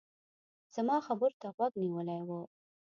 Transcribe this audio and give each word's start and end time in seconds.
زما 0.75 0.97
خبرو 1.07 1.37
ته 1.41 1.47
غوږ 1.55 1.73
نيولی 1.83 2.19
و. 2.27 2.29